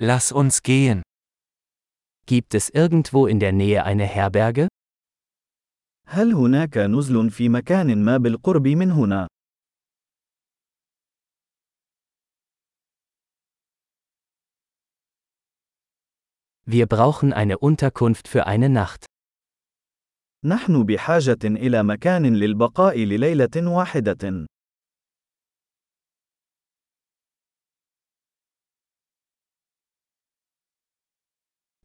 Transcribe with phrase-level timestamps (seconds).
[0.00, 1.02] Lass uns gehen.
[2.26, 4.68] Gibt es irgendwo in der Nähe eine Herberge?
[6.06, 9.28] هل هناك نزل في مكان ما بالقرب من هنا؟
[16.64, 19.04] Wir brauchen eine Unterkunft für eine Nacht.
[20.44, 24.46] نحن بحاجة إلى مكان للبقاء لليلة واحدة.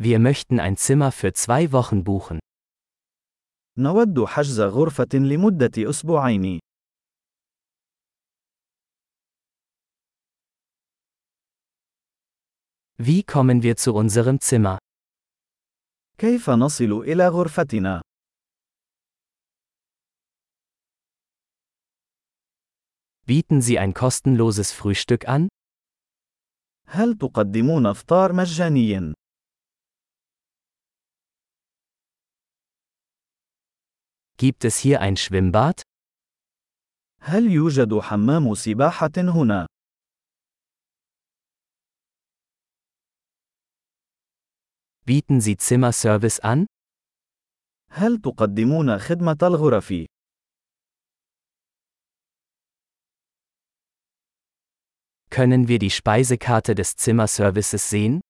[0.00, 2.38] Wir möchten ein Zimmer für zwei Wochen buchen.
[3.78, 6.60] نود حجز غرفة لمدة أسبوعين.
[12.98, 14.78] Wie kommen wir zu unserem Zimmer?
[16.18, 18.02] كيف نصل إلى غرفتنا؟
[23.26, 25.48] Bieten Sie ein kostenloses Frühstück an?
[26.88, 29.14] هل تقدمون إفطار مجاني؟
[34.40, 35.82] Gibt es hier ein Schwimmbad?
[37.20, 39.66] هل يوجد حمام سباحة هنا؟
[45.06, 46.66] Bieten Sie Zimmerservice an?
[47.90, 50.06] هل تقدمون خدمة الغرف؟
[55.30, 58.20] Können wir die Speisekarte des Zimmerservices sehen?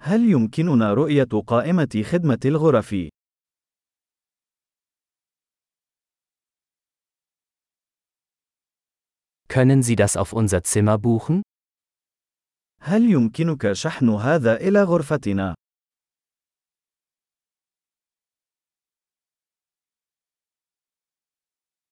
[0.00, 2.94] هل يمكننا رؤية قائمة خدمة الغرف؟
[9.50, 11.42] Können Sie das auf unser Zimmer buchen?
[12.80, 15.54] هل يمكنك شحن هذا إلى غرفتنا؟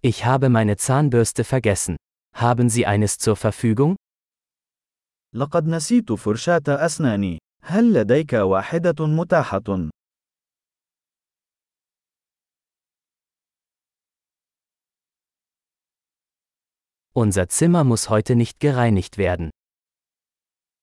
[0.02, 1.96] Ich habe meine Zahnbürste vergessen.
[2.34, 3.96] Haben Sie eines zur Verfügung?
[5.34, 7.38] لقد نسيت فرشاة أسناني.
[7.62, 9.90] هل لديك واحدة متاحة؟
[17.18, 19.50] Unser Zimmer muss heute nicht gereinigt werden.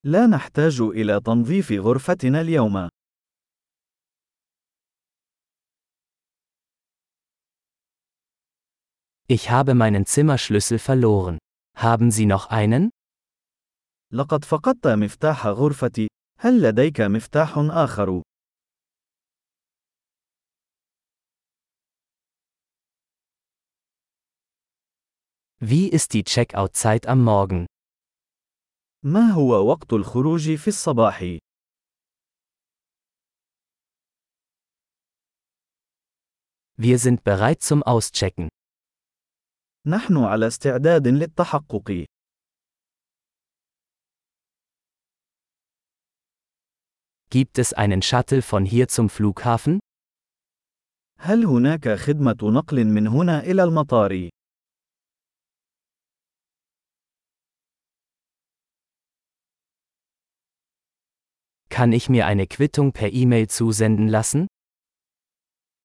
[0.06, 2.89] لا نحتاج إلى تنظيف غرفتنا اليوم.
[9.28, 11.38] Ich habe meinen Zimmerschlüssel verloren.
[11.78, 12.89] Haben Sie noch einen?
[14.13, 16.07] لقد فقدت مفتاح غرفتي.
[16.39, 18.22] هل لديك مفتاح آخر؟
[25.63, 27.66] Wie ist die Checkout-Zeit am Morgen?
[29.03, 31.38] ما هو وقت الخروج في الصباح؟
[36.78, 38.50] Wir sind bereit zum Auschecken.
[39.88, 42.06] نحن على استعداد للتحقق.
[47.29, 49.79] Gibt es einen Shuttle von hier zum Flughafen?
[51.19, 54.29] هل هناك خدمة نقل من هنا إلى المطار؟
[61.75, 64.47] Kann ich mir eine Quittung per E-Mail zusenden lassen?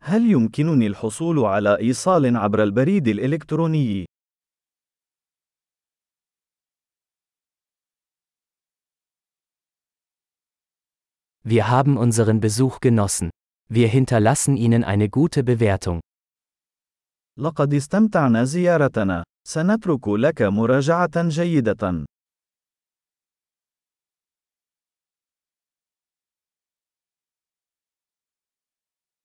[0.01, 4.07] هل يمكنني الحصول على إيصال عبر البريد الإلكتروني؟
[11.45, 13.31] Wir haben unseren Besuch genossen.
[13.69, 16.01] Wir hinterlassen Ihnen eine gute Bewertung.
[17.39, 19.25] لقد استمتعنا زيارتنا.
[19.49, 22.07] سنترك لك مراجعة جيدة.